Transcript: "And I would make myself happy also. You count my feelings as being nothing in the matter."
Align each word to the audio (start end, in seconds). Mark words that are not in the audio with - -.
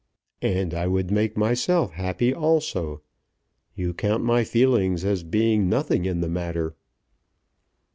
"And 0.41 0.73
I 0.73 0.87
would 0.87 1.11
make 1.11 1.37
myself 1.37 1.91
happy 1.91 2.33
also. 2.33 3.03
You 3.75 3.93
count 3.93 4.23
my 4.23 4.43
feelings 4.43 5.05
as 5.05 5.21
being 5.21 5.69
nothing 5.69 6.05
in 6.05 6.21
the 6.21 6.27
matter." 6.27 6.75